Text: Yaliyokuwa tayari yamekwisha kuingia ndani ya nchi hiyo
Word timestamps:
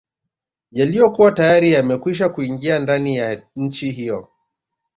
Yaliyokuwa 0.71 1.31
tayari 1.31 1.73
yamekwisha 1.73 2.29
kuingia 2.29 2.79
ndani 2.79 3.17
ya 3.17 3.41
nchi 3.55 3.91
hiyo 3.91 4.29